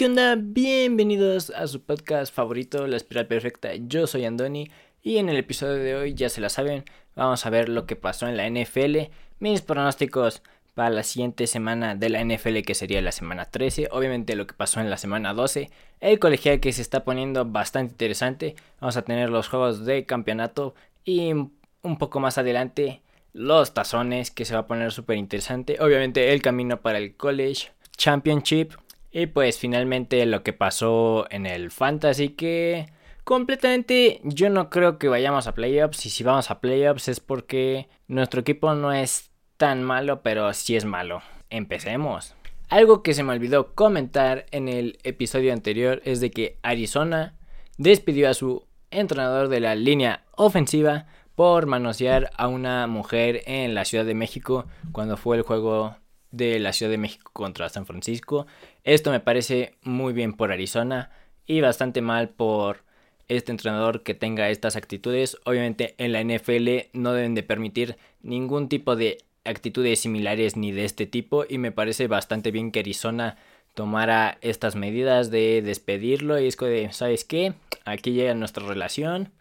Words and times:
¿qué 0.00 0.06
onda? 0.06 0.34
Bienvenidos 0.34 1.50
a 1.50 1.66
su 1.66 1.82
podcast 1.82 2.34
favorito, 2.34 2.86
La 2.86 2.96
Espiral 2.96 3.26
Perfecta. 3.26 3.72
Yo 3.74 4.06
soy 4.06 4.24
Andoni 4.24 4.70
y 5.02 5.18
en 5.18 5.28
el 5.28 5.36
episodio 5.36 5.74
de 5.74 5.94
hoy, 5.94 6.14
ya 6.14 6.30
se 6.30 6.40
la 6.40 6.48
saben, 6.48 6.86
vamos 7.14 7.44
a 7.44 7.50
ver 7.50 7.68
lo 7.68 7.84
que 7.84 7.96
pasó 7.96 8.26
en 8.26 8.38
la 8.38 8.48
NFL, 8.48 9.12
mis 9.40 9.60
pronósticos 9.60 10.42
para 10.72 10.88
la 10.88 11.02
siguiente 11.02 11.46
semana 11.46 11.96
de 11.96 12.08
la 12.08 12.24
NFL 12.24 12.60
que 12.60 12.74
sería 12.74 13.02
la 13.02 13.12
semana 13.12 13.44
13, 13.44 13.90
obviamente 13.92 14.36
lo 14.36 14.46
que 14.46 14.54
pasó 14.54 14.80
en 14.80 14.88
la 14.88 14.96
semana 14.96 15.34
12, 15.34 15.68
el 16.00 16.18
colegial 16.18 16.60
que 16.60 16.72
se 16.72 16.80
está 16.80 17.04
poniendo 17.04 17.44
bastante 17.44 17.92
interesante, 17.92 18.56
vamos 18.80 18.96
a 18.96 19.02
tener 19.02 19.28
los 19.28 19.48
juegos 19.48 19.84
de 19.84 20.06
campeonato 20.06 20.74
y 21.04 21.32
un 21.32 21.98
poco 21.98 22.20
más 22.20 22.38
adelante 22.38 23.02
los 23.34 23.74
tazones 23.74 24.30
que 24.30 24.46
se 24.46 24.54
va 24.54 24.60
a 24.60 24.66
poner 24.66 24.92
súper 24.92 25.18
interesante, 25.18 25.76
obviamente 25.78 26.32
el 26.32 26.40
camino 26.40 26.80
para 26.80 26.96
el 26.96 27.18
college 27.18 27.72
championship 27.98 28.72
y 29.12 29.26
pues 29.26 29.58
finalmente 29.58 30.24
lo 30.26 30.42
que 30.42 30.52
pasó 30.52 31.26
en 31.30 31.46
el 31.46 31.70
fantasy 31.70 32.30
que 32.30 32.86
completamente 33.24 34.20
yo 34.24 34.50
no 34.50 34.70
creo 34.70 34.98
que 34.98 35.08
vayamos 35.08 35.46
a 35.46 35.54
playoffs 35.54 36.06
y 36.06 36.10
si 36.10 36.24
vamos 36.24 36.50
a 36.50 36.60
playoffs 36.60 37.08
es 37.08 37.20
porque 37.20 37.88
nuestro 38.08 38.40
equipo 38.40 38.74
no 38.74 38.92
es 38.92 39.30
tan 39.56 39.82
malo 39.82 40.22
pero 40.22 40.52
sí 40.52 40.76
es 40.76 40.84
malo. 40.84 41.22
Empecemos. 41.50 42.34
Algo 42.68 43.02
que 43.02 43.14
se 43.14 43.24
me 43.24 43.32
olvidó 43.32 43.74
comentar 43.74 44.46
en 44.52 44.68
el 44.68 44.98
episodio 45.02 45.52
anterior 45.52 46.00
es 46.04 46.20
de 46.20 46.30
que 46.30 46.56
Arizona 46.62 47.34
despidió 47.76 48.30
a 48.30 48.34
su 48.34 48.64
entrenador 48.92 49.48
de 49.48 49.58
la 49.58 49.74
línea 49.74 50.22
ofensiva 50.36 51.06
por 51.34 51.66
manosear 51.66 52.30
a 52.36 52.46
una 52.46 52.86
mujer 52.86 53.42
en 53.46 53.74
la 53.74 53.84
Ciudad 53.84 54.04
de 54.04 54.14
México 54.14 54.66
cuando 54.92 55.16
fue 55.16 55.36
el 55.36 55.42
juego 55.42 55.96
de 56.30 56.58
la 56.58 56.72
Ciudad 56.72 56.90
de 56.90 56.98
México 56.98 57.30
contra 57.32 57.68
San 57.68 57.86
Francisco. 57.86 58.46
Esto 58.84 59.10
me 59.10 59.20
parece 59.20 59.74
muy 59.82 60.12
bien 60.12 60.34
por 60.34 60.52
Arizona 60.52 61.10
y 61.46 61.60
bastante 61.60 62.00
mal 62.00 62.28
por 62.28 62.84
este 63.28 63.52
entrenador 63.52 64.02
que 64.02 64.14
tenga 64.14 64.50
estas 64.50 64.76
actitudes. 64.76 65.38
Obviamente 65.44 65.94
en 65.98 66.12
la 66.12 66.22
NFL 66.22 66.90
no 66.92 67.12
deben 67.12 67.34
de 67.34 67.42
permitir 67.42 67.96
ningún 68.22 68.68
tipo 68.68 68.96
de 68.96 69.18
actitudes 69.44 70.00
similares 70.00 70.56
ni 70.56 70.72
de 70.72 70.84
este 70.84 71.06
tipo 71.06 71.44
y 71.48 71.58
me 71.58 71.72
parece 71.72 72.06
bastante 72.06 72.50
bien 72.50 72.72
que 72.72 72.80
Arizona 72.80 73.36
tomara 73.74 74.38
estas 74.40 74.74
medidas 74.74 75.30
de 75.30 75.62
despedirlo 75.62 76.38
y 76.40 76.46
es 76.46 76.56
de, 76.56 76.92
¿sabes 76.92 77.24
qué? 77.24 77.54
Aquí 77.84 78.12
llega 78.12 78.34
nuestra 78.34 78.66
relación 78.66 79.32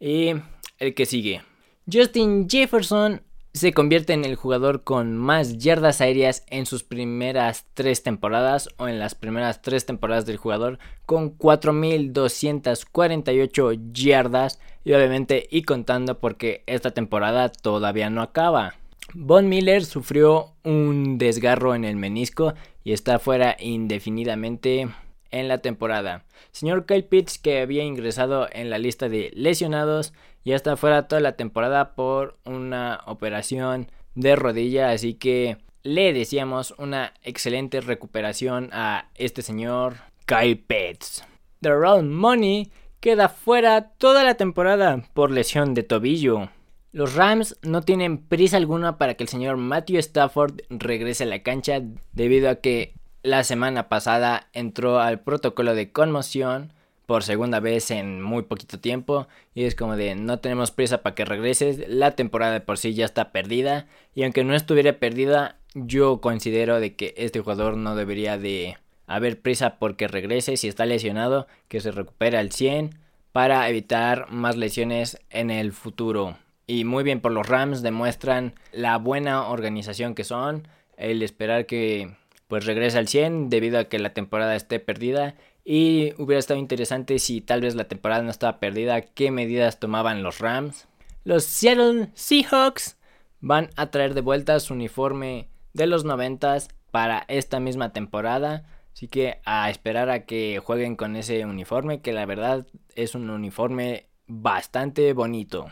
y 0.00 0.34
el 0.78 0.94
que 0.94 1.06
sigue. 1.06 1.42
Justin 1.90 2.48
Jefferson 2.48 3.22
se 3.54 3.72
convierte 3.74 4.14
en 4.14 4.24
el 4.24 4.36
jugador 4.36 4.82
con 4.82 5.14
más 5.16 5.58
yardas 5.58 6.00
aéreas 6.00 6.42
en 6.48 6.64
sus 6.64 6.84
primeras 6.84 7.66
tres 7.74 8.02
temporadas 8.02 8.70
o 8.78 8.88
en 8.88 8.98
las 8.98 9.14
primeras 9.14 9.60
tres 9.60 9.84
temporadas 9.84 10.24
del 10.24 10.38
jugador 10.38 10.78
con 11.04 11.36
4.248 11.36 13.92
yardas 13.92 14.58
y 14.84 14.94
obviamente 14.94 15.48
y 15.50 15.64
contando 15.64 16.18
porque 16.18 16.62
esta 16.66 16.92
temporada 16.92 17.50
todavía 17.50 18.08
no 18.08 18.22
acaba. 18.22 18.76
Von 19.14 19.50
Miller 19.50 19.84
sufrió 19.84 20.52
un 20.64 21.18
desgarro 21.18 21.74
en 21.74 21.84
el 21.84 21.96
menisco 21.96 22.54
y 22.82 22.92
está 22.92 23.18
fuera 23.18 23.54
indefinidamente 23.60 24.88
en 25.30 25.48
la 25.48 25.58
temporada. 25.58 26.24
Señor 26.52 26.86
Kyle 26.86 27.04
Pitts, 27.04 27.38
que 27.38 27.60
había 27.60 27.84
ingresado 27.84 28.48
en 28.52 28.70
la 28.70 28.78
lista 28.78 29.08
de 29.08 29.30
lesionados, 29.34 30.12
ya 30.44 30.56
está 30.56 30.76
fuera 30.76 31.08
toda 31.08 31.20
la 31.20 31.36
temporada 31.36 31.94
por 31.94 32.38
una 32.44 33.00
operación 33.06 33.90
de 34.14 34.36
rodilla, 34.36 34.90
así 34.90 35.14
que 35.14 35.58
le 35.82 36.12
decíamos 36.12 36.74
una 36.78 37.12
excelente 37.22 37.80
recuperación 37.80 38.70
a 38.72 39.08
este 39.14 39.42
señor 39.42 39.96
Kyle 40.26 40.56
Pitts. 40.56 41.24
The 41.60 41.70
Round 41.70 42.10
Money 42.10 42.70
queda 43.00 43.28
fuera 43.28 43.90
toda 43.98 44.24
la 44.24 44.34
temporada 44.34 45.02
por 45.14 45.30
lesión 45.30 45.74
de 45.74 45.82
tobillo. 45.82 46.50
Los 46.92 47.14
Rams 47.14 47.58
no 47.62 47.82
tienen 47.82 48.18
prisa 48.18 48.58
alguna 48.58 48.98
para 48.98 49.14
que 49.14 49.24
el 49.24 49.28
señor 49.28 49.56
Matthew 49.56 49.98
Stafford 49.98 50.60
regrese 50.68 51.24
a 51.24 51.26
la 51.26 51.42
cancha 51.42 51.80
debido 52.12 52.50
a 52.50 52.56
que 52.56 52.94
la 53.22 53.44
semana 53.44 53.88
pasada 53.88 54.48
entró 54.52 55.00
al 55.00 55.20
protocolo 55.20 55.74
de 55.74 55.90
conmoción 55.90 56.72
por 57.12 57.24
segunda 57.24 57.60
vez 57.60 57.90
en 57.90 58.22
muy 58.22 58.44
poquito 58.44 58.80
tiempo. 58.80 59.28
Y 59.54 59.64
es 59.64 59.74
como 59.74 59.96
de 59.96 60.14
no 60.14 60.38
tenemos 60.38 60.70
prisa 60.70 61.02
para 61.02 61.14
que 61.14 61.26
regreses, 61.26 61.86
la 61.86 62.12
temporada 62.12 62.54
de 62.54 62.62
por 62.62 62.78
sí 62.78 62.94
ya 62.94 63.04
está 63.04 63.32
perdida. 63.32 63.86
Y 64.14 64.22
aunque 64.22 64.44
no 64.44 64.54
estuviera 64.54 64.94
perdida, 64.94 65.58
yo 65.74 66.22
considero 66.22 66.80
de 66.80 66.96
que 66.96 67.12
este 67.18 67.40
jugador 67.40 67.76
no 67.76 67.96
debería 67.96 68.38
de 68.38 68.78
haber 69.06 69.38
prisa 69.38 69.78
porque 69.78 70.08
regrese. 70.08 70.56
Si 70.56 70.68
está 70.68 70.86
lesionado, 70.86 71.48
que 71.68 71.82
se 71.82 71.90
recupere 71.92 72.38
al 72.38 72.50
100 72.50 72.98
para 73.32 73.68
evitar 73.68 74.30
más 74.30 74.56
lesiones 74.56 75.18
en 75.28 75.50
el 75.50 75.72
futuro. 75.72 76.38
Y 76.66 76.84
muy 76.84 77.04
bien 77.04 77.20
por 77.20 77.32
los 77.32 77.46
Rams 77.46 77.82
demuestran 77.82 78.54
la 78.72 78.96
buena 78.96 79.48
organización 79.48 80.14
que 80.14 80.24
son, 80.24 80.66
el 80.96 81.22
esperar 81.22 81.66
que 81.66 82.16
pues 82.48 82.64
regresa 82.64 83.00
al 83.00 83.08
100 83.08 83.50
debido 83.50 83.78
a 83.78 83.84
que 83.84 83.98
la 83.98 84.14
temporada 84.14 84.56
esté 84.56 84.78
perdida 84.78 85.34
y 85.64 86.12
hubiera 86.18 86.40
estado 86.40 86.58
interesante 86.58 87.18
si 87.18 87.40
tal 87.40 87.60
vez 87.60 87.74
la 87.74 87.84
temporada 87.84 88.22
no 88.22 88.30
estaba 88.30 88.58
perdida, 88.58 89.00
qué 89.02 89.30
medidas 89.30 89.78
tomaban 89.78 90.22
los 90.22 90.38
Rams. 90.38 90.88
Los 91.24 91.44
Seattle 91.44 92.10
Seahawks 92.14 92.96
van 93.40 93.70
a 93.76 93.90
traer 93.90 94.14
de 94.14 94.22
vuelta 94.22 94.58
su 94.60 94.74
uniforme 94.74 95.48
de 95.72 95.86
los 95.86 96.04
90 96.04 96.58
para 96.90 97.24
esta 97.28 97.60
misma 97.60 97.92
temporada. 97.92 98.64
Así 98.92 99.08
que 99.08 99.40
a 99.44 99.70
esperar 99.70 100.10
a 100.10 100.26
que 100.26 100.60
jueguen 100.62 100.96
con 100.96 101.16
ese 101.16 101.44
uniforme, 101.46 102.00
que 102.00 102.12
la 102.12 102.26
verdad 102.26 102.66
es 102.94 103.14
un 103.14 103.30
uniforme 103.30 104.06
bastante 104.26 105.12
bonito. 105.12 105.66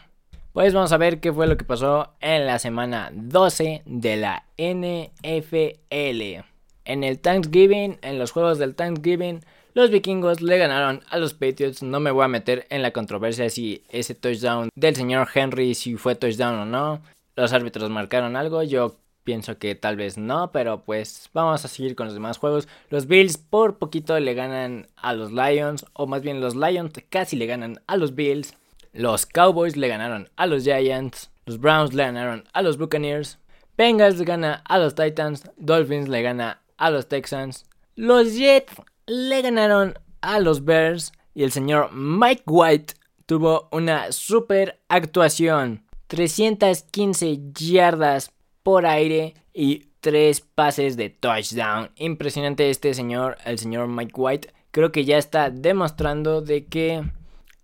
Pues 0.53 0.75
vamos 0.75 0.93
a 0.93 0.97
ver 0.97 1.21
qué 1.21 1.33
fue 1.33 1.47
lo 1.47 1.57
que 1.57 1.65
pasó 1.65 2.15
en 2.21 2.47
la 2.47 2.59
semana 2.59 3.11
12 3.13 3.83
de 3.85 4.17
la 4.17 4.45
NFL. 4.57 6.45
En 6.85 7.05
el 7.05 7.21
Thanksgiving, 7.21 7.99
en 8.03 8.19
los 8.19 8.33
juegos 8.33 8.59
del 8.59 8.75
Thanksgiving, 8.75 9.41
los 9.75 9.91
vikingos 9.91 10.41
le 10.41 10.59
ganaron 10.59 11.03
a 11.11 11.19
los 11.19 11.35
Patriots. 11.35 11.83
No 11.83 12.01
me 12.01 12.11
voy 12.11 12.25
a 12.25 12.29
meter 12.29 12.67
en 12.71 12.83
la 12.83 12.93
controversia 12.93 13.49
si 13.51 13.85
ese 13.89 14.15
touchdown 14.15 14.69
del 14.75 14.97
señor 14.97 15.29
Henry, 15.33 15.75
si 15.75 15.97
fue 15.97 16.15
touchdown 16.15 16.59
o 16.59 16.65
no. 16.65 17.03
Los 17.37 17.53
árbitros 17.53 17.91
marcaron 17.91 18.37
algo. 18.37 18.63
Yo 18.63 18.97
pienso 19.25 19.59
que 19.59 19.75
tal 19.75 19.97
vez 19.97 20.19
no, 20.19 20.51
pero 20.51 20.83
pues 20.83 21.31
vamos 21.33 21.65
a 21.65 21.69
seguir 21.69 21.95
con 21.95 22.07
los 22.07 22.15
demás 22.15 22.39
juegos. 22.39 22.67
Los 22.89 23.07
Bills 23.07 23.39
por 23.39 23.79
poquito 23.79 24.19
le 24.19 24.35
ganan 24.35 24.89
a 24.97 25.15
los 25.15 25.31
Lions, 25.33 25.87
o 25.93 26.07
más 26.07 26.23
bien 26.23 26.41
los 26.41 26.57
Lions 26.57 26.93
casi 27.09 27.37
le 27.37 27.47
ganan 27.47 27.81
a 27.87 27.97
los 27.97 28.15
Bills. 28.15 28.57
Los 28.93 29.25
Cowboys 29.25 29.77
le 29.77 29.87
ganaron 29.87 30.29
a 30.37 30.47
los 30.47 30.65
Giants. 30.65 31.31
Los 31.47 31.61
Browns 31.61 31.95
le 31.95 32.05
ganaron 32.05 32.45
a 32.53 32.63
los 32.63 32.77
Buccaneers. 32.77 33.39
Bengals 33.77 34.19
le 34.19 34.25
gana 34.25 34.63
a 34.67 34.79
los 34.79 34.97
Titans. 34.97 35.49
Dolphins 35.57 36.09
le 36.09 36.23
gana 36.23 36.61
a 36.77 36.91
los 36.91 37.09
Texans. 37.09 37.67
Los 37.95 38.35
Jets 38.35 38.75
le 39.07 39.43
ganaron 39.43 39.99
a 40.21 40.41
los 40.41 40.65
Bears 40.65 41.13
y 41.35 41.43
el 41.43 41.53
señor 41.53 41.91
Mike 41.93 42.45
White 42.47 42.95
tuvo 43.27 43.69
una 43.73 44.13
super 44.13 44.81
actuación. 44.89 45.85
315 46.09 47.39
yardas 47.55 48.33
por 48.63 48.87
aire 48.87 49.35
y 49.55 49.87
3 50.01 50.41
pases 50.41 50.97
de 50.97 51.11
touchdown. 51.11 51.91
Impresionante 51.97 52.71
este 52.71 52.95
señor, 52.95 53.37
el 53.45 53.59
señor 53.59 53.89
Mike 53.89 54.15
White. 54.17 54.53
Creo 54.73 54.93
que 54.93 55.05
ya 55.05 55.19
está 55.19 55.51
demostrando 55.51 56.43
de 56.43 56.67
que 56.67 57.05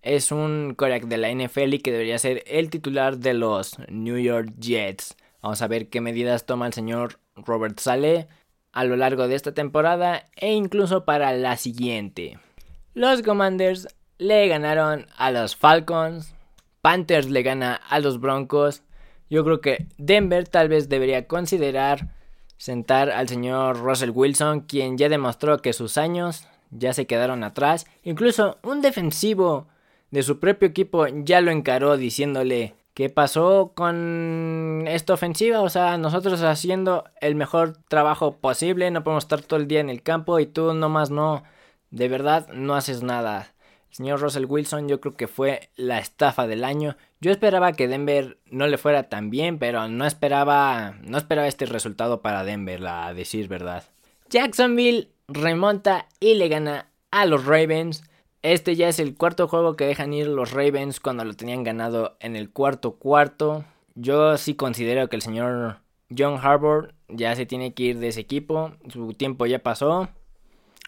es 0.01 0.31
un 0.31 0.73
coreback 0.77 1.05
de 1.05 1.17
la 1.17 1.31
NFL 1.31 1.73
y 1.73 1.79
que 1.79 1.91
debería 1.91 2.17
ser 2.19 2.43
el 2.47 2.69
titular 2.69 3.17
de 3.17 3.33
los 3.33 3.77
New 3.89 4.17
York 4.17 4.53
Jets. 4.59 5.15
Vamos 5.41 5.61
a 5.61 5.67
ver 5.67 5.89
qué 5.89 6.01
medidas 6.01 6.45
toma 6.45 6.67
el 6.67 6.73
señor 6.73 7.19
Robert 7.35 7.79
Saleh 7.79 8.27
a 8.77 8.83
lo 8.83 8.95
largo 8.95 9.27
de 9.27 9.33
esta 9.33 9.55
temporada 9.55 10.27
e 10.35 10.53
incluso 10.53 11.03
para 11.03 11.33
la 11.33 11.57
siguiente. 11.57 12.37
Los 12.93 13.23
Commanders 13.23 13.87
le 14.19 14.47
ganaron 14.47 15.07
a 15.17 15.31
los 15.31 15.55
Falcons, 15.55 16.35
Panthers 16.83 17.27
le 17.27 17.41
gana 17.41 17.73
a 17.73 17.99
los 17.99 18.19
Broncos. 18.19 18.83
Yo 19.31 19.43
creo 19.43 19.61
que 19.61 19.87
Denver 19.97 20.47
tal 20.47 20.69
vez 20.69 20.89
debería 20.89 21.25
considerar 21.25 22.13
sentar 22.57 23.09
al 23.09 23.27
señor 23.27 23.79
Russell 23.79 24.11
Wilson, 24.13 24.61
quien 24.61 24.95
ya 24.95 25.09
demostró 25.09 25.57
que 25.57 25.73
sus 25.73 25.97
años 25.97 26.47
ya 26.69 26.93
se 26.93 27.07
quedaron 27.07 27.43
atrás. 27.43 27.87
Incluso 28.03 28.59
un 28.61 28.81
defensivo 28.81 29.67
de 30.11 30.21
su 30.21 30.39
propio 30.39 30.67
equipo 30.67 31.07
ya 31.07 31.41
lo 31.41 31.49
encaró 31.49 31.97
diciéndole 31.97 32.75
¿Qué 32.97 33.11
pasó 33.11 33.73
con 33.75 34.85
esta 34.87 35.13
ofensiva? 35.13 35.61
O 35.61 35.69
sea, 35.69 35.99
nosotros 35.99 36.41
haciendo 36.41 37.03
el 37.21 37.35
mejor 37.35 37.77
trabajo 37.89 38.37
posible, 38.37 38.89
no 38.89 39.03
podemos 39.03 39.25
estar 39.25 39.43
todo 39.43 39.59
el 39.59 39.67
día 39.67 39.81
en 39.81 39.91
el 39.91 40.01
campo 40.01 40.39
y 40.39 40.47
tú 40.47 40.73
nomás 40.73 41.11
no, 41.11 41.43
de 41.91 42.07
verdad 42.07 42.47
no 42.53 42.73
haces 42.73 43.03
nada. 43.03 43.53
Señor 43.91 44.19
Russell 44.19 44.45
Wilson 44.45 44.89
yo 44.89 44.99
creo 44.99 45.15
que 45.15 45.27
fue 45.27 45.69
la 45.75 45.99
estafa 45.99 46.47
del 46.47 46.63
año. 46.63 46.97
Yo 47.21 47.29
esperaba 47.29 47.73
que 47.73 47.87
Denver 47.87 48.39
no 48.47 48.65
le 48.65 48.79
fuera 48.79 49.09
tan 49.09 49.29
bien, 49.29 49.59
pero 49.59 49.87
no 49.87 50.07
esperaba, 50.07 50.95
no 51.03 51.19
esperaba 51.19 51.47
este 51.47 51.67
resultado 51.67 52.23
para 52.23 52.43
Denver, 52.43 52.83
a 52.87 53.13
decir 53.13 53.47
verdad. 53.47 53.83
Jacksonville 54.27 55.11
remonta 55.27 56.07
y 56.19 56.33
le 56.33 56.47
gana 56.47 56.87
a 57.11 57.27
los 57.27 57.45
Ravens. 57.45 58.01
Este 58.43 58.75
ya 58.75 58.87
es 58.87 58.99
el 58.99 59.15
cuarto 59.15 59.47
juego 59.47 59.75
que 59.75 59.85
dejan 59.85 60.13
ir 60.13 60.27
los 60.27 60.51
Ravens 60.51 60.99
cuando 60.99 61.25
lo 61.25 61.33
tenían 61.33 61.63
ganado 61.63 62.17
en 62.19 62.35
el 62.35 62.49
cuarto 62.49 62.93
cuarto. 62.95 63.65
Yo 63.95 64.37
sí 64.37 64.53
considero 64.53 65.09
que 65.09 65.15
el 65.15 65.21
señor 65.21 65.77
John 66.15 66.39
Harbour 66.41 66.93
ya 67.09 67.35
se 67.35 67.45
tiene 67.45 67.73
que 67.73 67.83
ir 67.83 67.99
de 67.99 68.09
ese 68.09 68.21
equipo. 68.21 68.71
Su 68.89 69.13
tiempo 69.13 69.45
ya 69.45 69.59
pasó. 69.59 70.09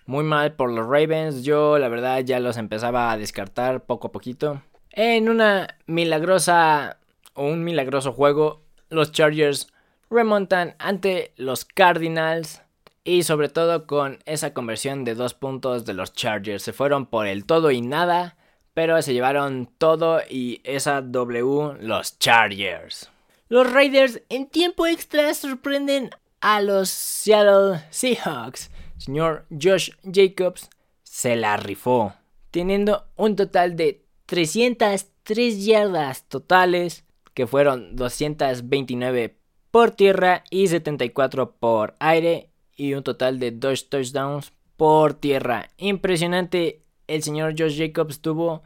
Muy 0.05 0.23
mal 0.23 0.53
por 0.53 0.71
los 0.71 0.85
Ravens. 0.85 1.43
Yo 1.43 1.77
la 1.79 1.89
verdad 1.89 2.19
ya 2.19 2.39
los 2.39 2.57
empezaba 2.57 3.11
a 3.11 3.17
descartar 3.17 3.83
poco 3.85 4.07
a 4.07 4.11
poquito. 4.11 4.61
En 4.91 5.29
una 5.29 5.75
milagrosa 5.85 6.97
o 7.33 7.45
un 7.45 7.63
milagroso 7.63 8.11
juego, 8.11 8.61
los 8.89 9.11
Chargers 9.11 9.71
remontan 10.09 10.75
ante 10.79 11.33
los 11.35 11.65
Cardinals. 11.65 12.61
Y 13.03 13.23
sobre 13.23 13.49
todo 13.49 13.87
con 13.87 14.19
esa 14.25 14.53
conversión 14.53 15.03
de 15.03 15.15
dos 15.15 15.33
puntos 15.33 15.85
de 15.85 15.93
los 15.93 16.13
Chargers. 16.13 16.63
Se 16.63 16.73
fueron 16.73 17.05
por 17.05 17.27
el 17.27 17.45
todo 17.45 17.71
y 17.71 17.81
nada. 17.81 18.37
Pero 18.73 19.01
se 19.01 19.13
llevaron 19.13 19.69
todo 19.77 20.21
y 20.29 20.61
esa 20.63 21.01
W 21.01 21.77
los 21.81 22.19
Chargers. 22.19 23.09
Los 23.49 23.71
Raiders 23.71 24.21
en 24.29 24.47
tiempo 24.47 24.85
extra 24.85 25.33
sorprenden 25.33 26.11
a 26.39 26.61
los 26.61 26.89
Seattle 26.89 27.83
Seahawks. 27.89 28.69
Señor 28.97 29.45
Josh 29.49 29.91
Jacobs 30.03 30.69
se 31.03 31.35
la 31.35 31.57
rifó, 31.57 32.13
teniendo 32.51 33.07
un 33.15 33.35
total 33.35 33.75
de 33.75 34.05
303 34.27 35.65
yardas 35.65 36.29
totales, 36.29 37.05
que 37.33 37.47
fueron 37.47 37.95
229 37.95 39.37
por 39.71 39.91
tierra 39.91 40.43
y 40.49 40.67
74 40.67 41.53
por 41.53 41.95
aire, 41.99 42.48
y 42.79 42.93
un 42.93 43.03
total 43.03 43.39
de 43.39 43.51
2 43.51 43.89
touchdowns 43.89 44.53
por 44.77 45.13
tierra. 45.13 45.69
Impresionante, 45.77 46.81
el 47.07 47.21
señor 47.21 47.55
Josh 47.59 47.77
Jacobs 47.77 48.21
tuvo 48.21 48.63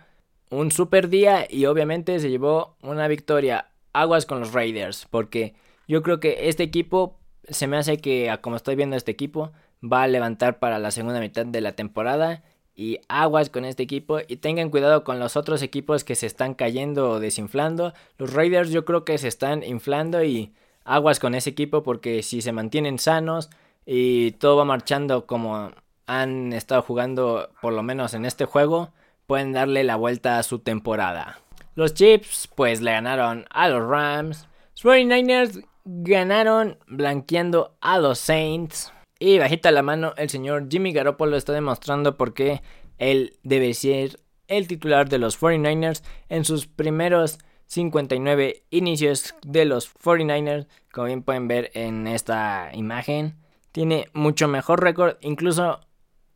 un 0.52 0.72
super 0.72 1.10
día 1.10 1.48
y 1.50 1.66
obviamente 1.66 2.20
se 2.20 2.30
llevó 2.30 2.78
una 2.84 3.08
victoria. 3.08 3.72
Aguas 3.92 4.28
con 4.28 4.40
los 4.40 4.54
Raiders, 4.54 5.08
porque 5.10 5.56
yo 5.88 6.04
creo 6.04 6.20
que 6.20 6.48
este 6.48 6.62
equipo 6.62 7.18
se 7.50 7.66
me 7.66 7.76
hace 7.76 7.98
que, 7.98 8.32
como 8.42 8.56
estoy 8.56 8.76
viendo 8.76 8.96
este 8.96 9.12
equipo, 9.12 9.52
va 9.84 10.04
a 10.04 10.08
levantar 10.08 10.60
para 10.60 10.78
la 10.78 10.92
segunda 10.92 11.20
mitad 11.20 11.48
de 11.48 11.62
la 11.62 11.72
temporada. 11.72 12.44
Y 12.76 13.00
aguas 13.08 13.50
con 13.50 13.66
este 13.66 13.84
equipo. 13.84 14.20
Y 14.28 14.38
tengan 14.38 14.70
cuidado 14.70 15.04
con 15.04 15.20
los 15.20 15.36
otros 15.38 15.62
equipos 15.64 16.04
que 16.04 16.16
se 16.16 16.28
están 16.28 16.54
cayendo 16.54 17.10
o 17.10 17.20
desinflando. 17.20 17.94
Los 18.18 18.34
Raiders 18.34 18.70
yo 18.70 18.86
creo 18.86 19.06
que 19.06 19.18
se 19.18 19.28
están 19.28 19.64
inflando. 19.64 20.24
Y 20.24 20.54
aguas 20.84 21.20
con 21.20 21.36
ese 21.36 21.52
equipo 21.52 21.84
porque 21.84 22.24
si 22.24 22.42
se 22.42 22.52
mantienen 22.52 23.00
sanos 23.00 23.50
y 23.86 24.32
todo 24.34 24.58
va 24.58 24.66
marchando 24.66 25.26
como 25.26 25.72
han 26.06 26.54
estado 26.54 26.82
jugando 26.82 27.50
por 27.62 27.74
lo 27.74 27.84
menos 27.84 28.14
en 28.14 28.26
este 28.26 28.46
juego, 28.46 28.92
pueden 29.28 29.54
darle 29.54 29.84
la 29.84 29.96
vuelta 29.96 30.38
a 30.38 30.44
su 30.44 30.60
temporada. 30.60 31.40
Los 31.76 31.94
Chips 31.94 32.50
pues 32.56 32.82
le 32.82 32.92
ganaron 32.92 33.46
a 33.50 33.70
los 33.70 33.88
Rams. 33.88 34.48
Los 34.74 34.86
49ers 34.86 35.66
ganaron 35.86 36.78
blanqueando 36.88 37.76
a 37.82 38.00
los 38.00 38.20
Saints. 38.20 38.94
Y 39.20 39.40
bajita 39.40 39.72
la 39.72 39.82
mano, 39.82 40.14
el 40.18 40.30
señor 40.30 40.68
Jimmy 40.70 40.92
Garoppolo 40.92 41.38
está 41.38 41.54
demostrando 41.54 42.18
por 42.18 42.34
qué 42.34 42.62
él 42.98 43.38
debe 43.44 43.74
ser 43.74 44.20
el 44.48 44.68
titular 44.68 45.10
de 45.10 45.18
los 45.18 45.40
49ers 45.40 46.04
en 46.30 46.46
sus 46.46 46.68
primeros 46.68 47.40
59 47.68 48.64
inicios 48.70 49.34
de 49.46 49.66
los 49.66 49.94
49ers. 49.96 50.68
Como 50.92 51.08
bien 51.08 51.24
pueden 51.24 51.48
ver 51.48 51.72
en 51.74 52.06
esta 52.06 52.70
imagen, 52.74 53.43
tiene 53.74 54.08
mucho 54.14 54.48
mejor 54.48 54.82
récord, 54.82 55.18
incluso 55.20 55.82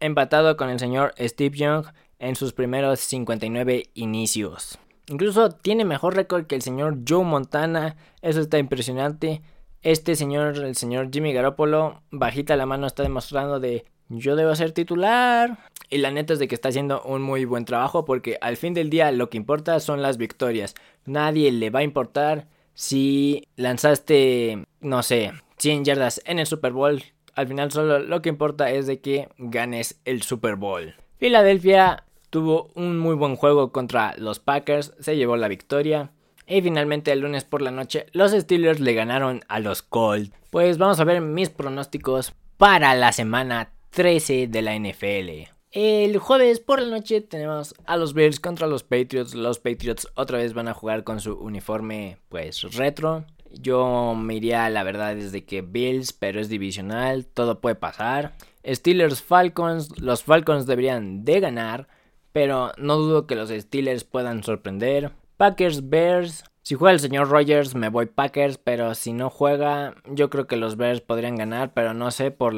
empatado 0.02 0.58
con 0.58 0.70
el 0.70 0.80
señor 0.80 1.14
Steve 1.18 1.56
Young 1.56 1.86
en 2.20 2.36
sus 2.36 2.52
primeros 2.52 3.00
59 3.00 3.86
inicios. 3.94 4.78
Incluso 5.08 5.52
tiene 5.52 5.86
mejor 5.86 6.16
récord 6.16 6.48
que 6.48 6.56
el 6.56 6.62
señor 6.62 6.98
Joe 7.08 7.24
Montana. 7.24 7.96
Eso 8.22 8.42
está 8.42 8.58
impresionante. 8.58 9.42
Este 9.82 10.16
señor, 10.16 10.58
el 10.58 10.76
señor 10.76 11.10
Jimmy 11.14 11.32
Garoppolo, 11.32 12.02
bajita 12.12 12.58
la 12.58 12.66
mano 12.66 12.88
está 12.88 13.04
demostrando 13.04 13.60
de 13.60 13.86
yo 14.10 14.36
debo 14.36 14.56
ser 14.56 14.72
titular. 14.72 15.60
Y 15.90 16.00
la 16.00 16.12
neta 16.12 16.34
es 16.34 16.40
de 16.40 16.48
que 16.48 16.56
está 16.56 16.70
haciendo 16.70 17.02
un 17.04 17.22
muy 17.22 17.46
buen 17.46 17.66
trabajo 17.66 18.04
porque 18.04 18.38
al 18.42 18.58
fin 18.58 18.74
del 18.74 18.90
día 18.90 19.12
lo 19.12 19.30
que 19.30 19.38
importa 19.38 19.80
son 19.80 20.02
las 20.02 20.18
victorias. 20.18 20.76
Nadie 21.06 21.52
le 21.52 21.70
va 21.70 21.80
a 21.80 21.84
importar 21.84 22.48
si 22.74 23.48
lanzaste, 23.56 24.66
no 24.82 25.04
sé, 25.04 25.34
100 25.58 25.86
yardas 25.86 26.22
en 26.26 26.40
el 26.40 26.48
Super 26.48 26.74
Bowl. 26.74 27.04
Al 27.38 27.48
final 27.48 27.72
solo 27.72 28.00
lo 28.00 28.24
que 28.24 28.30
importa 28.30 28.72
es 28.72 28.88
de 28.88 29.00
que 29.00 29.30
ganes 29.38 30.02
el 30.06 30.24
Super 30.24 30.56
Bowl. 30.56 30.96
Filadelfia 31.18 32.04
tuvo 32.32 32.72
un 32.74 32.98
muy 32.98 33.14
buen 33.14 33.36
juego 33.36 33.72
contra 33.72 34.16
los 34.18 34.40
Packers, 34.40 34.96
se 35.00 35.16
llevó 35.16 35.38
la 35.38 35.48
victoria. 35.48 36.10
Y 36.48 36.64
finalmente 36.64 37.12
el 37.12 37.20
lunes 37.20 37.44
por 37.44 37.62
la 37.62 37.70
noche 37.70 38.08
los 38.12 38.32
Steelers 38.32 38.80
le 38.80 38.96
ganaron 38.96 39.42
a 39.50 39.60
los 39.60 39.84
Colts. 39.84 40.32
Pues 40.50 40.80
vamos 40.80 41.00
a 41.00 41.04
ver 41.04 41.22
mis 41.22 41.50
pronósticos 41.50 42.34
para 42.58 42.96
la 42.96 43.12
semana 43.12 43.72
13 43.92 44.48
de 44.48 44.62
la 44.64 44.76
NFL. 44.76 45.52
El 45.72 46.18
jueves 46.18 46.60
por 46.60 46.82
la 46.82 46.90
noche 46.90 47.22
tenemos 47.22 47.76
a 47.86 47.98
los 47.98 48.16
Bears 48.16 48.40
contra 48.40 48.66
los 48.66 48.82
Patriots. 48.82 49.36
Los 49.36 49.60
Patriots 49.60 50.08
otra 50.16 50.40
vez 50.40 50.56
van 50.56 50.70
a 50.70 50.74
jugar 50.74 51.04
con 51.04 51.20
su 51.20 51.36
uniforme 51.36 52.18
pues 52.30 52.64
retro. 52.74 53.26
Yo 53.52 54.16
me 54.16 54.36
iría 54.36 54.70
la 54.70 54.84
verdad 54.84 55.16
desde 55.16 55.46
que 55.46 55.62
Bills, 55.62 56.14
pero 56.14 56.40
es 56.40 56.50
divisional, 56.50 57.26
todo 57.26 57.62
puede 57.62 57.76
pasar. 57.76 58.34
Steelers 58.66 59.22
Falcons, 59.22 60.00
los 60.00 60.24
Falcons 60.24 60.66
deberían 60.66 61.24
de 61.24 61.40
ganar, 61.40 61.88
pero 62.34 62.72
no 62.78 62.98
dudo 62.98 63.28
que 63.28 63.36
los 63.36 63.50
Steelers 63.50 64.04
puedan 64.04 64.44
sorprender. 64.44 65.12
Packers, 65.38 65.90
Bears. 65.90 66.44
Si 66.64 66.76
juega 66.76 66.94
el 66.94 67.00
señor 67.00 67.30
Rogers, 67.30 67.76
me 67.76 67.88
voy 67.90 68.08
Packers, 68.08 68.58
pero 68.58 68.94
si 68.94 69.14
no 69.14 69.30
juega, 69.30 69.96
yo 70.06 70.30
creo 70.30 70.48
que 70.48 70.58
los 70.58 70.76
Bears 70.76 71.00
podrían 71.00 71.38
ganar, 71.38 71.74
pero 71.74 71.94
no 71.94 72.12
sé 72.12 72.32
por 72.32 72.54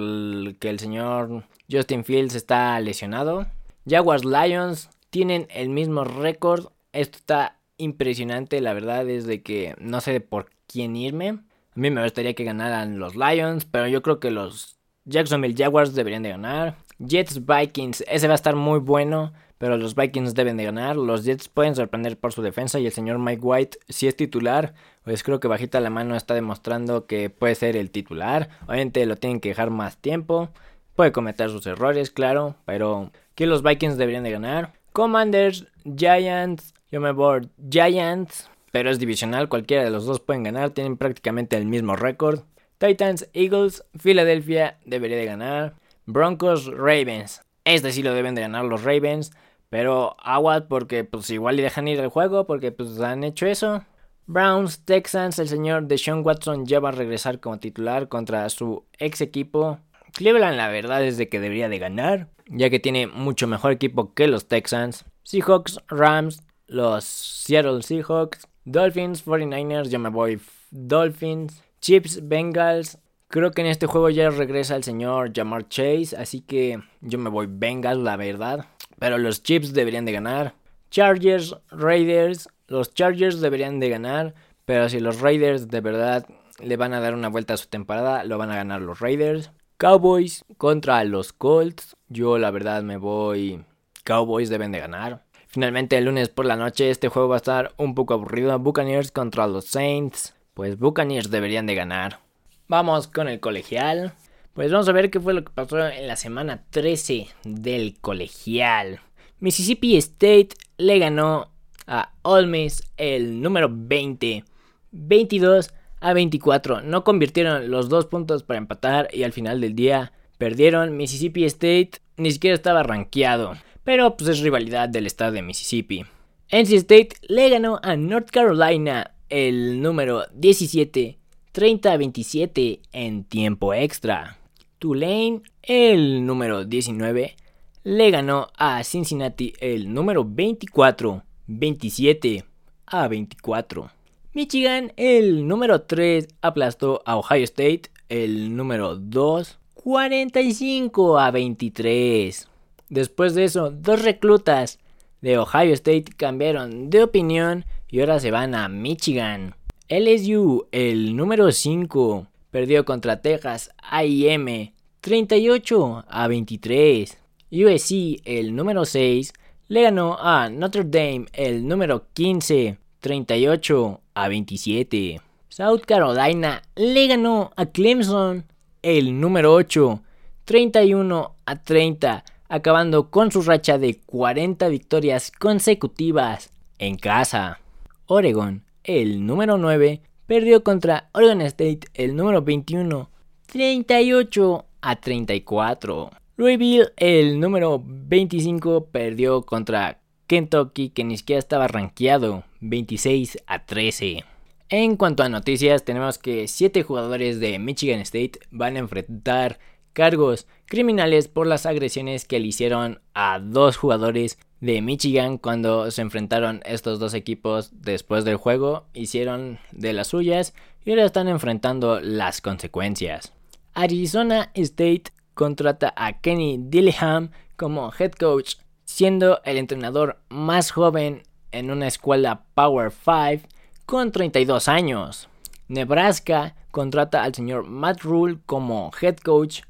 que 0.58 0.70
el 0.70 0.80
señor 0.80 1.44
Justin 1.72 2.04
Fields 2.04 2.34
está 2.34 2.80
lesionado. 2.80 3.46
Jaguars, 3.88 4.26
Lions 4.26 4.90
tienen 5.12 5.48
el 5.52 5.70
mismo 5.70 6.06
récord. 6.06 6.68
Esto 6.92 7.18
está 7.18 7.60
impresionante, 7.78 8.62
la 8.62 8.74
verdad 8.74 9.08
es 9.08 9.26
de 9.26 9.44
que 9.44 9.76
no 9.80 10.02
sé 10.02 10.20
por 10.22 10.50
quién 10.72 10.96
irme. 10.96 11.30
A 11.30 11.42
mí 11.74 11.90
me 11.90 12.04
gustaría 12.04 12.36
que 12.36 12.44
ganaran 12.44 13.00
los 13.00 13.16
Lions, 13.16 13.66
pero 13.66 13.88
yo 13.88 14.02
creo 14.02 14.20
que 14.20 14.32
los 14.32 14.78
Jacksonville 15.06 15.56
Jaguars 15.58 15.96
deberían 15.96 16.24
de 16.24 16.30
ganar. 16.30 16.78
Jets 17.00 17.46
Vikings, 17.46 18.04
ese 18.08 18.28
va 18.28 18.34
a 18.34 18.36
estar 18.36 18.56
muy 18.56 18.80
bueno 18.80 19.34
pero 19.60 19.78
los 19.78 19.94
Vikings 19.94 20.34
deben 20.34 20.58
de 20.58 20.64
ganar. 20.64 20.96
Los 20.96 21.26
Jets 21.26 21.50
pueden 21.50 21.76
sorprender 21.76 22.18
por 22.18 22.34
su 22.34 22.42
defensa 22.42 22.80
y 22.80 22.88
el 22.88 22.94
señor 22.94 23.20
Mike 23.20 23.42
White, 23.44 23.78
si 23.90 24.08
es 24.08 24.16
titular, 24.16 24.74
pues 25.04 25.22
creo 25.22 25.40
que 25.40 25.50
bajita 25.50 25.82
la 25.82 25.90
mano 25.90 26.16
está 26.16 26.34
demostrando 26.34 27.06
que 27.06 27.30
puede 27.30 27.56
ser 27.56 27.76
el 27.76 27.92
titular. 27.92 28.50
Obviamente 28.66 29.06
lo 29.06 29.18
tienen 29.18 29.42
que 29.42 29.50
dejar 29.50 29.70
más 29.70 29.98
tiempo. 29.98 30.50
Puede 30.96 31.12
cometer 31.12 31.50
sus 31.50 31.68
errores, 31.68 32.10
claro, 32.10 32.56
pero 32.66 33.12
que 33.36 33.46
los 33.46 33.62
Vikings 33.62 33.98
deberían 33.98 34.24
de 34.24 34.32
ganar. 34.32 34.74
Commanders, 34.94 35.68
Giants, 35.84 36.74
yo 36.90 37.02
me 37.02 37.12
voy 37.12 37.50
Giants, 37.70 38.50
pero 38.72 38.90
es 38.90 39.00
divisional, 39.00 39.50
cualquiera 39.50 39.84
de 39.84 39.90
los 39.90 40.06
dos 40.06 40.20
pueden 40.20 40.44
ganar, 40.44 40.72
tienen 40.72 40.98
prácticamente 40.98 41.58
el 41.58 41.66
mismo 41.66 41.96
récord. 41.96 42.42
Titans, 42.78 43.30
Eagles, 43.34 43.84
Philadelphia 44.02 44.80
debería 44.86 45.18
de 45.18 45.26
ganar. 45.26 45.76
Broncos, 46.06 46.66
Ravens. 46.66 47.42
Este 47.66 47.92
sí 47.92 48.04
lo 48.04 48.14
deben 48.14 48.36
de 48.36 48.42
ganar 48.42 48.66
los 48.66 48.84
Ravens. 48.84 49.32
Pero 49.70 50.16
agua 50.20 50.68
porque 50.68 51.04
pues 51.04 51.30
igual 51.30 51.60
y 51.60 51.62
dejan 51.62 51.88
ir 51.88 52.00
el 52.00 52.10
juego 52.10 52.48
porque 52.48 52.72
pues 52.72 53.00
han 53.00 53.24
hecho 53.24 53.46
eso. 53.46 53.84
Browns, 54.26 54.86
Texans, 54.86 55.40
el 55.40 55.48
señor 55.48 55.88
Deshaun 55.88 56.26
Watson 56.26 56.66
ya 56.66 56.80
va 56.80 56.90
a 56.90 56.94
regresar 56.94 57.40
como 57.40 57.60
titular 57.60 58.10
contra 58.10 58.50
su 58.50 58.86
ex 58.98 59.22
equipo. 59.22 59.80
Cleveland 60.14 60.58
la 60.58 60.70
verdad 60.70 61.04
es 61.04 61.18
de 61.18 61.30
que 61.30 61.40
debería 61.40 61.70
de 61.70 61.80
ganar, 61.80 62.30
ya 62.48 62.70
que 62.70 62.80
tiene 62.80 63.08
mucho 63.08 63.48
mejor 63.48 63.72
equipo 63.72 64.14
que 64.14 64.28
los 64.28 64.48
Texans. 64.48 65.06
Seahawks, 65.24 65.80
Rams, 65.88 66.44
los 66.68 67.04
Seattle 67.04 67.84
Seahawks, 67.84 68.48
Dolphins, 68.72 69.26
49ers, 69.26 69.90
yo 69.90 69.98
me 69.98 70.10
voy 70.10 70.40
Dolphins, 70.70 71.64
Chips, 71.82 72.28
Bengals. 72.28 73.00
Creo 73.28 73.50
que 73.50 73.62
en 73.62 73.68
este 73.68 73.88
juego 73.88 74.12
ya 74.12 74.30
regresa 74.30 74.76
el 74.76 74.84
señor 74.84 75.32
Jamar 75.36 75.68
Chase, 75.68 76.16
así 76.16 76.42
que 76.42 76.80
yo 77.02 77.18
me 77.18 77.32
voy 77.32 77.48
Bengals, 77.50 78.04
la 78.04 78.16
verdad. 78.16 78.68
Pero 79.00 79.18
los 79.18 79.42
Chips 79.42 79.74
deberían 79.74 80.06
de 80.06 80.12
ganar. 80.12 80.54
Chargers, 80.92 81.56
Raiders. 81.72 82.48
Los 82.68 82.94
Chargers 82.94 83.42
deberían 83.42 83.80
de 83.80 83.90
ganar. 83.90 84.36
Pero 84.66 84.88
si 84.88 85.00
los 85.00 85.20
Raiders 85.20 85.70
de 85.70 85.82
verdad 85.82 86.28
le 86.60 86.78
van 86.78 86.94
a 86.94 87.00
dar 87.00 87.16
una 87.16 87.30
vuelta 87.30 87.56
a 87.56 87.58
su 87.58 87.70
temporada, 87.70 88.24
lo 88.24 88.38
van 88.38 88.52
a 88.52 88.56
ganar 88.56 88.82
los 88.82 89.00
Raiders. 89.00 89.50
Cowboys 89.78 90.46
contra 90.58 91.04
los 91.06 91.34
Colts. 91.34 91.96
Yo 92.08 92.38
la 92.38 92.52
verdad 92.52 92.84
me 92.84 92.98
voy. 92.98 93.66
Cowboys 94.04 94.50
deben 94.50 94.72
de 94.72 94.80
ganar. 94.80 95.24
Finalmente 95.52 95.98
el 95.98 96.06
lunes 96.06 96.30
por 96.30 96.46
la 96.46 96.56
noche 96.56 96.92
este 96.92 97.08
juego 97.08 97.30
va 97.30 97.36
a 97.36 97.38
estar 97.38 97.74
un 97.78 97.96
poco 97.96 98.14
aburrido. 98.14 98.58
Buccaneers 98.60 99.12
contra 99.12 99.48
los 99.48 99.66
Saints. 99.66 100.36
Pues 100.54 100.78
Buccaneers 100.78 101.32
deberían 101.32 101.66
de 101.66 101.74
ganar. 101.74 102.20
Vamos 102.68 103.08
con 103.08 103.28
el 103.28 103.40
colegial. 103.40 104.14
Pues 104.54 104.72
vamos 104.72 104.88
a 104.88 104.92
ver 104.92 105.10
qué 105.10 105.20
fue 105.20 105.34
lo 105.34 105.44
que 105.44 105.52
pasó 105.52 105.88
en 105.88 106.06
la 106.06 106.16
semana 106.18 106.66
13 106.70 107.30
del 107.46 107.98
colegial. 108.00 109.00
Mississippi 109.40 109.98
State 109.98 110.50
le 110.78 111.00
ganó 111.00 111.52
a 111.88 112.12
Ole 112.22 112.46
Miss 112.46 112.84
el 112.98 113.42
número 113.42 113.70
20, 113.72 114.44
22 114.92 115.74
a 116.00 116.14
24. 116.14 116.82
No 116.82 117.04
convirtieron 117.04 117.72
los 117.72 117.90
dos 117.90 118.06
puntos 118.06 118.44
para 118.44 118.60
empatar 118.60 119.08
y 119.12 119.24
al 119.24 119.34
final 119.34 119.62
del 119.62 119.74
día 119.74 120.14
perdieron. 120.38 120.96
Mississippi 120.96 121.46
State 121.46 121.94
ni 122.18 122.32
siquiera 122.32 122.54
estaba 122.54 122.84
rankeado, 122.84 123.56
pero 123.90 124.16
pues 124.16 124.30
es 124.30 124.42
rivalidad 124.42 124.88
del 124.88 125.08
estado 125.08 125.32
de 125.32 125.42
Mississippi. 125.42 126.06
NC 126.52 126.74
State 126.74 127.10
le 127.28 127.50
ganó 127.50 127.80
a 127.82 127.96
North 127.96 128.30
Carolina 128.30 129.16
el 129.30 129.82
número 129.82 130.28
17, 130.36 131.18
30 131.52 131.92
a 131.92 131.98
27 131.98 132.82
en 132.94 133.24
tiempo 133.24 133.74
extra. 133.74 134.38
Tulane, 134.78 135.42
el 135.64 136.24
número 136.24 136.66
19, 136.66 137.36
le 137.84 138.12
ganó 138.12 138.50
a 138.58 138.84
Cincinnati 138.84 139.54
el 139.60 139.92
número 139.92 140.24
24, 140.24 141.24
27 141.48 142.46
a 142.86 143.08
24. 143.08 143.90
Michigan, 144.34 144.94
el 144.98 145.48
número 145.48 145.82
3, 145.82 146.28
aplastó 146.44 147.02
a 147.08 147.18
Ohio 147.18 147.44
State, 147.46 147.90
el 148.08 148.56
número 148.56 148.98
2, 148.98 149.58
45 149.74 151.18
a 151.18 151.32
23. 151.32 152.49
Después 152.90 153.36
de 153.36 153.46
eso, 153.46 153.72
dos 153.72 154.02
reclutas 154.02 154.80
de 155.22 155.38
Ohio 155.38 155.74
State 155.74 156.06
cambiaron 156.18 156.90
de 156.90 157.04
opinión 157.04 157.66
y 157.88 158.00
ahora 158.00 158.20
se 158.20 158.32
van 158.32 158.56
a 158.56 158.68
Michigan. 158.68 159.56
LSU, 159.90 160.68
el 160.72 161.16
número 161.16 161.52
5, 161.52 162.28
perdió 162.52 162.86
contra 162.86 163.22
Texas 163.22 163.72
AM 163.82 164.72
38 165.02 166.06
a 166.08 166.28
23. 166.28 167.18
USC, 167.52 168.22
el 168.26 168.56
número 168.56 168.86
6, 168.86 169.34
le 169.68 169.82
ganó 169.84 170.18
a 170.20 170.50
Notre 170.50 170.84
Dame 170.84 171.26
el 171.34 171.68
número 171.68 172.08
15 172.14 172.78
38 173.00 174.02
a 174.14 174.28
27. 174.28 175.22
South 175.48 175.82
Carolina 175.86 176.62
le 176.76 177.08
ganó 177.08 177.52
a 177.56 177.66
Clemson 177.66 178.46
el 178.82 179.20
número 179.20 179.54
8 179.54 180.02
31 180.46 181.36
a 181.46 181.56
30, 181.56 182.24
acabando 182.50 183.10
con 183.10 183.32
su 183.32 183.42
racha 183.44 183.78
de 183.78 184.00
40 184.06 184.68
victorias 184.68 185.32
consecutivas 185.32 186.52
en 186.80 186.98
casa. 186.98 187.60
Oregon, 188.08 188.66
el 188.84 189.26
número 189.26 189.58
9, 189.58 190.02
perdió 190.26 190.64
contra 190.64 191.10
Oregon 191.14 191.42
State 191.42 191.82
el 191.94 192.16
número 192.16 192.42
21 192.42 193.10
38 193.46 194.66
a 194.82 194.96
34. 194.96 196.12
Louisville, 196.38 196.94
el 196.98 197.40
número 197.40 197.84
25, 197.84 198.86
perdió 198.92 199.42
contra 199.42 200.00
Kentucky, 200.28 200.90
que 200.90 201.04
ni 201.04 201.18
siquiera 201.18 201.40
estaba 201.40 201.68
rankeado, 201.68 202.44
26 202.62 203.40
a 203.48 203.66
13. 203.66 204.24
En 204.70 204.98
cuanto 204.98 205.24
a 205.24 205.30
noticias, 205.30 205.84
tenemos 205.84 206.20
que 206.20 206.48
7 206.48 206.84
jugadores 206.84 207.40
de 207.40 207.58
Michigan 207.58 208.00
State 208.02 208.34
van 208.52 208.76
a 208.76 208.80
enfrentar 208.80 209.60
cargos 209.94 210.48
criminales 210.66 211.28
por 211.28 211.48
las 211.48 211.66
agresiones 211.66 212.26
que 212.26 212.40
le 212.40 212.48
hicieron 212.48 213.02
a 213.14 213.40
dos 213.40 213.78
jugadores 213.78 214.38
de 214.62 214.82
Michigan 214.82 215.38
cuando 215.38 215.90
se 215.92 216.02
enfrentaron 216.02 216.62
estos 216.66 217.00
dos 217.00 217.14
equipos 217.14 217.72
después 217.74 218.26
del 218.26 218.38
juego, 218.38 218.86
hicieron 218.94 219.60
de 219.72 219.94
las 219.94 220.08
suyas 220.08 220.54
y 220.84 220.92
ahora 220.92 221.06
están 221.06 221.28
enfrentando 221.28 222.00
las 222.02 222.42
consecuencias. 222.42 223.34
Arizona 223.74 224.52
State 224.56 225.06
contrata 225.34 225.94
a 225.96 226.20
Kenny 226.20 226.60
Dillingham 226.62 227.32
como 227.56 227.92
head 227.98 228.12
coach, 228.12 228.56
siendo 228.86 229.42
el 229.44 229.58
entrenador 229.58 230.20
más 230.30 230.72
joven 230.72 231.24
en 231.52 231.72
una 231.72 231.88
escuela 231.88 232.44
Power 232.56 232.92
5 232.92 233.48
con 233.86 234.12
32 234.12 234.68
años. 234.68 235.30
Nebraska 235.68 236.56
contrata 236.72 237.24
al 237.24 237.34
señor 237.34 237.66
Matt 237.68 238.02
Rule 238.02 238.40
como 238.46 238.92
head 239.02 239.18
coach 239.18 239.62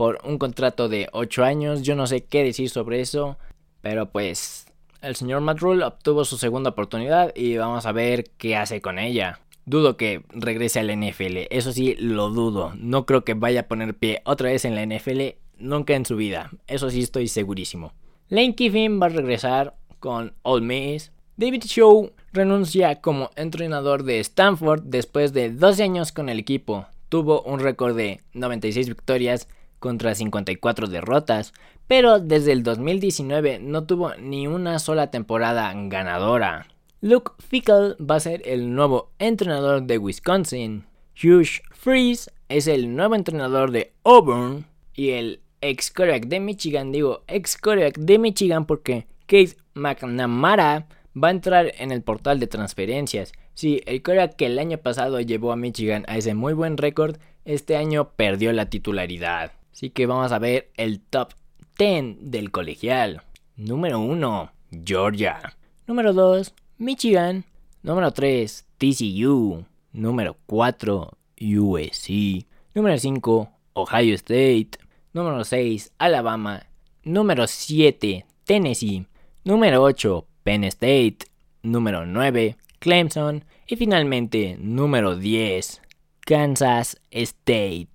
por 0.00 0.18
un 0.24 0.38
contrato 0.38 0.88
de 0.88 1.10
8 1.12 1.44
años. 1.44 1.82
Yo 1.82 1.94
no 1.94 2.06
sé 2.06 2.24
qué 2.24 2.42
decir 2.42 2.70
sobre 2.70 3.02
eso, 3.02 3.36
pero 3.82 4.10
pues 4.10 4.64
el 5.02 5.14
señor 5.14 5.42
Matt 5.42 5.58
Rule 5.58 5.84
obtuvo 5.84 6.24
su 6.24 6.38
segunda 6.38 6.70
oportunidad 6.70 7.36
y 7.36 7.58
vamos 7.58 7.84
a 7.84 7.92
ver 7.92 8.24
qué 8.38 8.56
hace 8.56 8.80
con 8.80 8.98
ella. 8.98 9.40
Dudo 9.66 9.98
que 9.98 10.22
regrese 10.30 10.80
al 10.80 10.88
NFL, 10.88 11.48
eso 11.50 11.72
sí 11.72 11.96
lo 11.98 12.30
dudo. 12.30 12.72
No 12.78 13.04
creo 13.04 13.24
que 13.24 13.34
vaya 13.34 13.60
a 13.60 13.68
poner 13.68 13.92
pie 13.92 14.22
otra 14.24 14.48
vez 14.48 14.64
en 14.64 14.74
la 14.74 14.86
NFL, 14.86 15.36
nunca 15.58 15.94
en 15.94 16.06
su 16.06 16.16
vida. 16.16 16.50
Eso 16.66 16.88
sí 16.88 17.02
estoy 17.02 17.28
segurísimo. 17.28 17.92
Lane 18.30 18.54
Kiffin 18.54 19.02
va 19.02 19.04
a 19.04 19.10
regresar 19.10 19.74
con 19.98 20.32
All 20.40 20.62
Miss. 20.62 21.12
David 21.36 21.64
Shaw 21.66 22.10
renuncia 22.32 23.02
como 23.02 23.32
entrenador 23.36 24.04
de 24.04 24.20
Stanford 24.20 24.80
después 24.82 25.34
de 25.34 25.50
12 25.50 25.82
años 25.82 26.10
con 26.10 26.30
el 26.30 26.38
equipo. 26.38 26.86
Tuvo 27.10 27.42
un 27.42 27.60
récord 27.60 27.94
de 27.94 28.22
96 28.32 28.88
victorias 28.88 29.46
contra 29.80 30.14
54 30.14 30.86
derrotas, 30.86 31.52
pero 31.88 32.20
desde 32.20 32.52
el 32.52 32.62
2019 32.62 33.58
no 33.58 33.84
tuvo 33.84 34.14
ni 34.14 34.46
una 34.46 34.78
sola 34.78 35.10
temporada 35.10 35.72
ganadora. 35.74 36.68
Luke 37.00 37.32
Fickle 37.38 37.96
va 37.98 38.16
a 38.16 38.20
ser 38.20 38.42
el 38.44 38.72
nuevo 38.74 39.10
entrenador 39.18 39.82
de 39.82 39.98
Wisconsin. 39.98 40.84
Hugh 41.20 41.62
Freeze 41.72 42.30
es 42.48 42.66
el 42.66 42.94
nuevo 42.94 43.14
entrenador 43.14 43.72
de 43.72 43.92
Auburn. 44.04 44.66
Y 44.94 45.10
el 45.10 45.40
ex 45.62 45.90
coreback 45.90 46.26
de 46.26 46.40
Michigan, 46.40 46.92
digo 46.92 47.24
ex 47.26 47.56
coreback 47.56 47.98
de 47.98 48.18
Michigan 48.18 48.66
porque 48.66 49.06
Keith 49.26 49.56
McNamara 49.74 50.86
va 51.16 51.28
a 51.28 51.32
entrar 51.32 51.72
en 51.78 51.90
el 51.90 52.02
portal 52.02 52.38
de 52.38 52.46
transferencias. 52.46 53.32
Sí, 53.54 53.80
el 53.86 54.02
coreback 54.02 54.36
que 54.36 54.46
el 54.46 54.58
año 54.58 54.78
pasado 54.78 55.20
llevó 55.20 55.52
a 55.52 55.56
Michigan 55.56 56.04
a 56.06 56.16
ese 56.16 56.34
muy 56.34 56.52
buen 56.52 56.76
récord, 56.76 57.16
este 57.44 57.76
año 57.76 58.10
perdió 58.16 58.52
la 58.52 58.70
titularidad. 58.70 59.52
Así 59.72 59.90
que 59.90 60.06
vamos 60.06 60.32
a 60.32 60.38
ver 60.38 60.70
el 60.76 61.00
top 61.00 61.32
10 61.78 62.30
del 62.30 62.50
colegial. 62.50 63.22
Número 63.56 64.00
1, 64.00 64.52
Georgia. 64.84 65.56
Número 65.86 66.12
2, 66.12 66.54
Michigan. 66.78 67.44
Número 67.82 68.12
3, 68.12 68.66
TCU. 68.78 69.64
Número 69.92 70.36
4, 70.46 71.18
USC. 71.40 72.46
Número 72.74 72.98
5, 72.98 73.50
Ohio 73.74 74.14
State. 74.14 74.70
Número 75.12 75.44
6, 75.44 75.92
Alabama. 75.98 76.66
Número 77.02 77.46
7, 77.46 78.26
Tennessee. 78.44 79.06
Número 79.44 79.82
8, 79.82 80.26
Penn 80.42 80.64
State. 80.64 81.18
Número 81.62 82.06
9, 82.06 82.56
Clemson. 82.78 83.44
Y 83.66 83.76
finalmente, 83.76 84.56
número 84.60 85.16
10, 85.16 85.80
Kansas 86.20 87.00
State. 87.10 87.88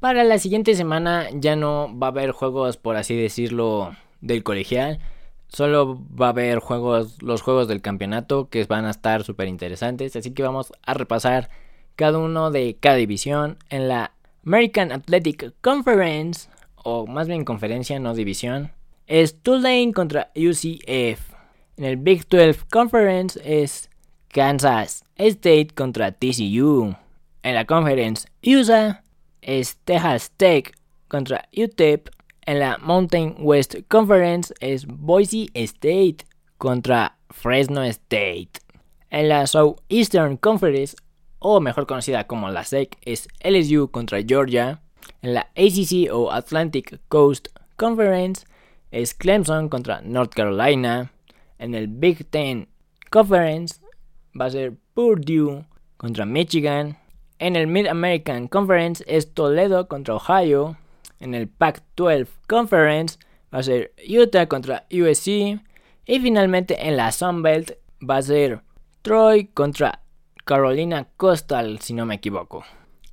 Para 0.00 0.24
la 0.24 0.38
siguiente 0.38 0.74
semana 0.74 1.28
ya 1.32 1.56
no 1.56 1.96
va 1.96 2.08
a 2.08 2.10
haber 2.10 2.32
juegos, 2.32 2.76
por 2.76 2.96
así 2.96 3.14
decirlo, 3.14 3.94
del 4.20 4.42
colegial 4.42 4.98
Solo 5.52 5.98
va 6.08 6.26
a 6.26 6.30
haber 6.30 6.60
juegos, 6.60 7.20
los 7.22 7.42
juegos 7.42 7.66
del 7.66 7.82
campeonato 7.82 8.48
que 8.48 8.64
van 8.64 8.84
a 8.84 8.90
estar 8.90 9.24
súper 9.24 9.48
interesantes. 9.48 10.14
Así 10.14 10.30
que 10.30 10.44
vamos 10.44 10.72
a 10.82 10.94
repasar 10.94 11.50
cada 11.96 12.18
uno 12.18 12.52
de 12.52 12.76
cada 12.78 12.96
división. 12.96 13.58
En 13.68 13.88
la 13.88 14.12
American 14.46 14.92
Athletic 14.92 15.52
Conference, 15.60 16.48
o 16.76 17.06
más 17.06 17.26
bien 17.26 17.44
conferencia, 17.44 17.98
no 17.98 18.14
división, 18.14 18.70
es 19.08 19.42
Tulane 19.42 19.92
contra 19.92 20.30
UCF. 20.36 21.34
En 21.76 21.84
el 21.84 21.96
Big 21.96 22.28
12 22.28 22.60
Conference 22.70 23.40
es 23.44 23.90
Kansas 24.28 25.04
State 25.16 25.70
contra 25.74 26.12
TCU. 26.12 26.94
En 27.42 27.54
la 27.56 27.64
Conference 27.64 28.28
USA 28.44 29.02
es 29.42 29.78
Texas 29.84 30.32
Tech 30.36 30.74
contra 31.08 31.48
UTEP. 31.56 32.08
En 32.46 32.58
la 32.58 32.78
Mountain 32.78 33.36
West 33.38 33.76
Conference 33.88 34.52
es 34.60 34.86
Boise 34.86 35.48
State 35.54 36.18
contra 36.58 37.16
Fresno 37.30 37.82
State. 37.84 38.50
En 39.10 39.28
la 39.28 39.46
Southeastern 39.46 40.36
Conference, 40.36 40.96
o 41.38 41.60
mejor 41.60 41.86
conocida 41.86 42.26
como 42.26 42.50
la 42.50 42.64
SEC, 42.64 42.96
es 43.02 43.28
LSU 43.42 43.90
contra 43.90 44.22
Georgia. 44.22 44.80
En 45.22 45.34
la 45.34 45.50
ACC 45.56 46.12
o 46.12 46.30
Atlantic 46.30 47.00
Coast 47.08 47.48
Conference 47.76 48.46
es 48.90 49.14
Clemson 49.14 49.68
contra 49.68 50.00
North 50.02 50.34
Carolina. 50.34 51.12
En 51.58 51.74
el 51.74 51.88
Big 51.88 52.26
Ten 52.30 52.68
Conference 53.10 53.80
va 54.38 54.46
a 54.46 54.50
ser 54.50 54.74
Purdue 54.94 55.64
contra 55.96 56.24
Michigan. 56.24 56.96
En 57.40 57.56
el 57.56 57.66
Mid 57.66 57.86
American 57.86 58.46
Conference 58.48 59.02
es 59.06 59.32
Toledo 59.32 59.88
contra 59.88 60.14
Ohio. 60.14 60.76
En 61.20 61.34
el 61.34 61.48
Pac-12 61.48 62.28
Conference 62.46 63.18
va 63.52 63.58
a 63.60 63.62
ser 63.62 63.94
Utah 64.06 64.46
contra 64.46 64.86
USC. 64.92 65.58
Y 66.04 66.20
finalmente 66.20 66.86
en 66.86 66.98
la 66.98 67.10
Sunbelt 67.12 67.78
va 68.06 68.18
a 68.18 68.22
ser 68.22 68.60
Troy 69.00 69.46
contra 69.46 70.02
Carolina 70.44 71.08
Coastal, 71.16 71.78
si 71.80 71.94
no 71.94 72.04
me 72.04 72.16
equivoco. 72.16 72.62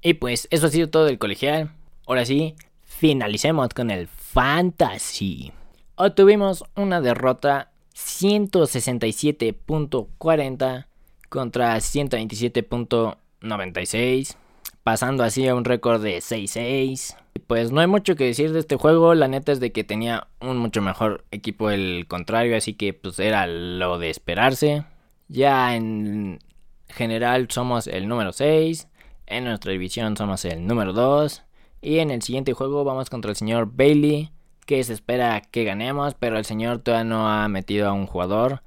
Y 0.02 0.16
pues 0.16 0.50
eso 0.52 0.68
ha 0.68 0.72
sido 0.72 0.90
todo 0.90 1.08
el 1.08 1.20
colegial. 1.20 1.72
ahora 2.06 2.26
sí, 2.26 2.54
finalicemos 2.84 3.70
con 3.70 3.92
el 3.92 4.10
fantasy. 4.10 5.54
Obtuvimos 5.96 6.66
una 6.76 7.00
derrota 7.00 7.72
167.40 7.96 10.86
contra 11.30 11.80
127.96, 13.48 14.36
pasando 14.84 15.24
así 15.24 15.48
a 15.48 15.56
un 15.56 15.66
récord 15.66 16.02
de 16.02 16.18
6-6. 16.18 17.16
Pues 17.46 17.72
no 17.72 17.82
hay 17.82 17.88
mucho 17.88 18.16
que 18.16 18.26
decir 18.26 18.52
de 18.52 18.60
este 18.60 18.76
juego, 18.76 19.14
la 19.16 19.28
neta 19.28 19.52
es 19.52 19.60
de 19.60 19.72
que 19.72 19.84
tenía 19.84 20.28
un 20.42 20.58
mucho 20.58 20.82
mejor 20.82 21.24
equipo 21.32 21.70
el 21.70 22.06
contrario, 22.08 22.58
así 22.58 22.74
que 22.74 22.94
pues 22.94 23.20
era 23.20 23.48
lo 23.48 24.00
de 24.00 24.10
esperarse. 24.10 24.84
Ya 25.28 25.76
en 25.76 26.40
general 26.90 27.48
somos 27.50 27.88
el 27.88 28.08
número 28.08 28.34
6, 28.34 28.88
en 29.28 29.44
nuestra 29.44 29.72
división 29.72 30.18
somos 30.18 30.46
el 30.46 30.66
número 30.66 30.94
2 30.94 31.44
y 31.82 32.00
en 32.00 32.12
el 32.12 32.22
siguiente 32.22 32.54
juego 32.54 32.84
vamos 32.84 33.10
contra 33.10 33.32
el 33.32 33.38
señor 33.38 33.70
Bailey 33.74 34.32
que 34.66 34.84
se 34.84 34.94
espera 34.94 35.42
que 35.42 35.64
ganemos, 35.64 36.14
pero 36.14 36.38
el 36.38 36.46
señor 36.46 36.80
todavía 36.80 37.06
no 37.06 37.30
ha 37.30 37.48
metido 37.48 37.88
a 37.88 37.94
un 37.94 38.06
jugador. 38.06 38.62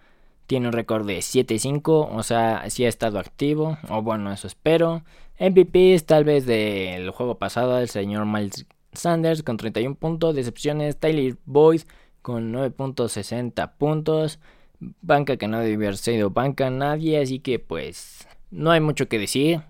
Tiene 0.51 0.67
un 0.67 0.73
récord 0.73 1.07
de 1.07 1.19
7-5, 1.19 2.09
o 2.11 2.23
sea, 2.25 2.69
sí 2.71 2.85
ha 2.85 2.89
estado 2.89 3.21
activo, 3.21 3.79
o 3.89 4.03
bueno, 4.03 4.33
eso 4.33 4.49
espero. 4.49 5.05
MVP 5.39 5.97
tal 6.05 6.25
vez 6.25 6.45
del 6.45 7.11
juego 7.11 7.39
pasado, 7.39 7.79
el 7.79 7.89
señor 7.89 8.27
Miles 8.27 8.67
Sanders 8.93 9.45
con 9.45 9.59
31 9.59 9.95
puntos. 9.95 10.35
Decepciones, 10.35 10.99
Tyler 10.99 11.37
Boyd 11.45 11.83
con 12.21 12.53
9.60 12.53 13.75
puntos. 13.79 14.41
Banca 14.81 15.37
que 15.37 15.47
no 15.47 15.61
debe 15.61 15.87
haber 15.87 15.97
sido 15.97 16.31
banca 16.31 16.69
nadie, 16.69 17.23
así 17.23 17.39
que 17.39 17.61
pues 17.61 18.27
no 18.51 18.73
hay 18.73 18.81
mucho 18.81 19.07
que 19.07 19.21
decir. 19.21 19.63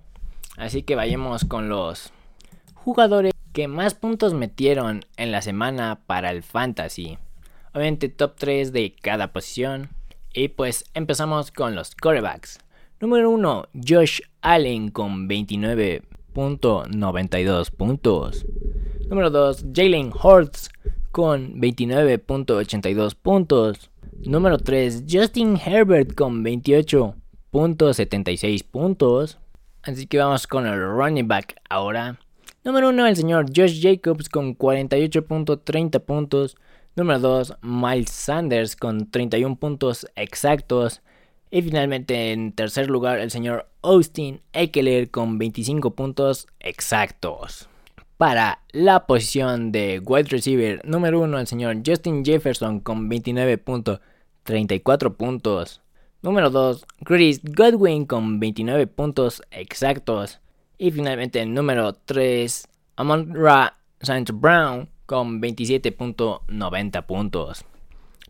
Así 0.56 0.82
que 0.82 0.94
vayamos 0.94 1.44
con 1.44 1.68
los 1.68 2.10
jugadores 2.72 3.34
que 3.52 3.68
más 3.68 3.92
puntos 3.92 4.32
metieron 4.32 5.04
en 5.18 5.30
la 5.30 5.42
semana 5.42 6.00
para 6.06 6.30
el 6.30 6.42
fantasy. 6.42 7.18
Obviamente 7.74 8.08
top 8.08 8.36
3 8.38 8.72
de 8.72 8.94
cada 8.98 9.34
posición. 9.34 9.99
Y 10.32 10.48
pues 10.48 10.84
empezamos 10.94 11.50
con 11.50 11.74
los 11.74 11.96
quarterbacks. 11.96 12.60
Número 13.00 13.28
1, 13.30 13.68
Josh 13.86 14.20
Allen 14.42 14.90
con 14.90 15.28
29.92 15.28 17.70
puntos. 17.70 18.46
Número 19.08 19.30
2, 19.30 19.66
Jalen 19.74 20.12
Hurts 20.12 20.68
con 21.10 21.58
29.82 21.60 23.14
puntos. 23.14 23.90
Número 24.24 24.58
3, 24.58 25.04
Justin 25.10 25.56
Herbert 25.56 26.14
con 26.14 26.44
28.76 26.44 28.62
puntos. 28.70 29.38
Así 29.82 30.06
que 30.06 30.18
vamos 30.18 30.46
con 30.46 30.66
el 30.66 30.78
running 30.78 31.26
back 31.26 31.56
ahora. 31.68 32.20
Número 32.62 32.90
1, 32.90 33.06
el 33.06 33.16
señor 33.16 33.46
Josh 33.46 33.82
Jacobs 33.82 34.28
con 34.28 34.56
48.30 34.56 36.00
puntos. 36.00 36.56
Número 36.96 37.20
2, 37.20 37.58
Miles 37.62 38.10
Sanders 38.10 38.74
con 38.74 39.08
31 39.10 39.54
puntos 39.56 40.08
exactos. 40.16 41.02
Y 41.50 41.62
finalmente 41.62 42.32
en 42.32 42.52
tercer 42.52 42.90
lugar 42.90 43.20
el 43.20 43.30
señor 43.30 43.70
Austin 43.82 44.40
Eckler 44.52 45.10
con 45.10 45.38
25 45.38 45.94
puntos 45.94 46.48
exactos. 46.58 47.68
Para 48.16 48.62
la 48.72 49.06
posición 49.06 49.70
de 49.72 50.00
wide 50.04 50.28
receiver 50.28 50.80
número 50.84 51.20
1 51.20 51.38
el 51.38 51.46
señor 51.46 51.76
Justin 51.86 52.24
Jefferson 52.24 52.80
con 52.80 53.08
29.34 53.08 55.16
puntos. 55.16 55.80
Número 56.22 56.50
2 56.50 56.86
Chris 57.04 57.40
Godwin 57.42 58.04
con 58.04 58.40
29 58.40 58.88
puntos 58.88 59.42
exactos. 59.52 60.40
Y 60.76 60.90
finalmente 60.90 61.40
el 61.40 61.54
número 61.54 61.92
3, 61.92 62.66
Amon 62.96 63.32
Ra 63.34 63.78
Saint 64.00 64.30
Brown 64.32 64.88
con 65.10 65.42
27.90 65.42 67.04
puntos. 67.04 67.64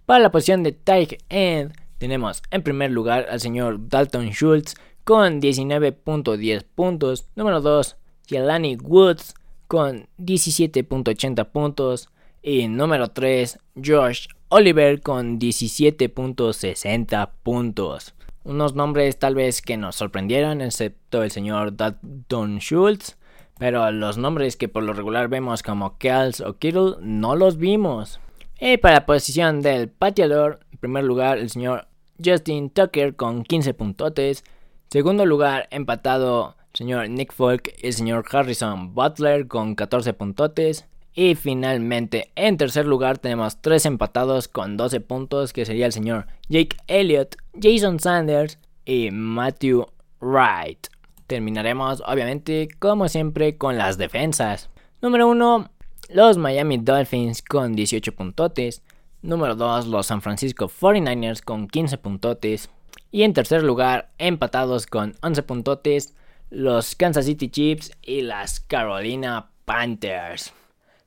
Para 0.07 0.21
la 0.21 0.31
posición 0.31 0.63
de 0.63 0.73
tight 0.73 1.23
end 1.29 1.75
tenemos 1.99 2.43
en 2.51 2.63
primer 2.63 2.91
lugar 2.91 3.27
al 3.29 3.39
señor 3.39 3.91
Dalton 3.91 4.31
Schultz 4.31 4.77
con 5.05 5.43
19.10 5.43 6.65
puntos. 6.75 7.29
Número 7.37 7.61
2, 7.61 7.99
Jelani 8.29 8.77
Woods 8.77 9.35
con 9.69 10.09
17.80 10.17 11.51
puntos. 11.51 12.09
Y 12.43 12.67
número 12.69 13.09
3, 13.09 13.59
Josh 13.85 14.29
Oliver 14.49 15.03
con 15.03 15.39
17.60 15.39 17.31
puntos 17.43 18.15
unos 18.43 18.75
nombres 18.75 19.19
tal 19.19 19.35
vez 19.35 19.61
que 19.61 19.77
nos 19.77 19.97
sorprendieron, 19.97 20.63
excepto 20.63 21.23
el 21.23 21.31
señor 21.31 21.77
Dalton 21.77 22.59
Schultz. 22.59 23.17
Pero 23.61 23.91
los 23.91 24.17
nombres 24.17 24.57
que 24.57 24.69
por 24.69 24.83
lo 24.83 24.95
regular 24.95 25.29
vemos 25.29 25.63
como 25.63 25.99
Kels 25.99 26.41
o 26.41 26.57
Kittle 26.57 26.95
no 27.03 27.37
los 27.37 27.59
vimos. 27.59 28.19
Y 28.59 28.79
para 28.79 28.95
la 28.95 29.07
posición 29.07 29.61
del 29.61 29.91
pateador, 29.91 30.61
en 30.73 30.79
primer 30.79 31.05
lugar 31.05 31.37
el 31.37 31.51
señor 31.51 31.87
Justin 32.25 32.71
Tucker 32.71 33.17
con 33.17 33.45
15 33.45 33.75
puntotes. 33.75 34.45
Segundo 34.89 35.27
lugar, 35.27 35.69
empatado 35.71 36.57
el 36.73 36.79
señor 36.79 37.11
Nick 37.11 37.35
Folk 37.35 37.75
y 37.83 37.89
el 37.89 37.93
señor 37.93 38.25
Harrison 38.33 38.95
Butler 38.95 39.47
con 39.47 39.75
14 39.75 40.15
puntotes. 40.15 40.87
Y 41.13 41.35
finalmente, 41.35 42.31
en 42.37 42.57
tercer 42.57 42.87
lugar 42.87 43.19
tenemos 43.19 43.61
tres 43.61 43.85
empatados 43.85 44.49
con 44.49 44.79
12 44.79 45.03
puntos, 45.03 45.53
que 45.53 45.67
sería 45.67 45.85
el 45.85 45.93
señor 45.93 46.29
Jake 46.49 46.79
Elliott, 46.87 47.37
Jason 47.61 48.01
Sanders 48.01 48.59
y 48.87 49.11
Matthew 49.11 49.87
Wright. 50.19 50.87
Terminaremos, 51.31 52.03
obviamente, 52.09 52.67
como 52.81 53.09
siempre, 53.09 53.57
con 53.57 53.79
las 53.79 53.99
defensas. 53.99 54.69
Número 55.01 55.29
1, 55.29 55.71
los 56.09 56.39
Miami 56.39 56.79
Dolphins 56.79 57.41
con 57.41 57.77
18 57.77 58.17
puntotes. 58.17 58.83
Número 59.23 59.55
2, 59.55 59.87
los 59.87 60.07
San 60.07 60.23
Francisco 60.23 60.69
49ers 60.69 61.41
con 61.41 61.69
15 61.69 61.99
puntotes. 61.99 62.69
Y 63.13 63.23
en 63.23 63.33
tercer 63.33 63.63
lugar, 63.63 64.11
empatados 64.19 64.87
con 64.87 65.15
11 65.23 65.45
puntotes, 65.45 66.17
los 66.51 66.97
Kansas 66.97 67.27
City 67.27 67.49
Chiefs 67.49 67.93
y 68.03 68.23
las 68.23 68.59
Carolina 68.59 69.51
Panthers. 69.67 70.53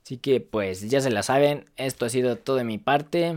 Así 0.02 0.16
que 0.16 0.40
pues 0.40 0.88
ya 0.88 1.02
se 1.02 1.10
la 1.10 1.22
saben, 1.22 1.66
esto 1.76 2.06
ha 2.06 2.08
sido 2.08 2.36
todo 2.36 2.56
de 2.56 2.64
mi 2.64 2.78
parte. 2.78 3.36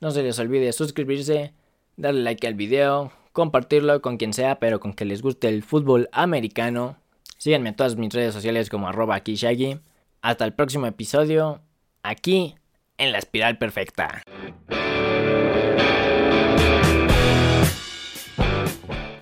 No 0.00 0.10
se 0.10 0.22
les 0.22 0.38
olvide 0.38 0.72
suscribirse, 0.72 1.52
darle 1.98 2.22
like 2.22 2.46
al 2.46 2.54
video, 2.54 3.12
compartirlo 3.34 4.00
con 4.00 4.16
quien 4.16 4.32
sea, 4.32 4.58
pero 4.60 4.80
con 4.80 4.94
que 4.94 5.04
les 5.04 5.20
guste 5.20 5.48
el 5.48 5.62
fútbol 5.62 6.08
americano. 6.12 6.96
Síganme 7.36 7.70
en 7.70 7.76
todas 7.76 7.96
mis 7.96 8.14
redes 8.14 8.32
sociales 8.32 8.70
como 8.70 8.88
arroba 8.88 9.16
aquí. 9.16 9.36
Hasta 10.22 10.44
el 10.46 10.54
próximo 10.54 10.86
episodio, 10.86 11.60
aquí 12.02 12.54
en 12.96 13.12
la 13.12 13.18
espiral 13.18 13.58
perfecta. 13.58 14.22